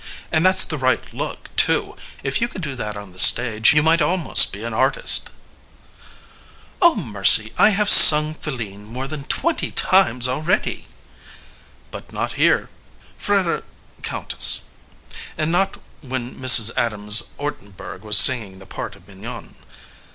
[0.31, 1.95] And that's the right look, too....
[2.23, 5.29] If you could do that on the stage, you might almost be an artist.
[5.97, 10.87] FREDERIQUE Oh, mercy, I have sung Philine more than twenty times already.
[11.91, 12.69] AMADEUS But not here,
[13.15, 13.61] Freder...
[14.01, 14.61] Countess.
[15.37, 16.71] And not when Mrs.
[16.75, 19.53] Adams Ortenburg was singing the part of Mignon.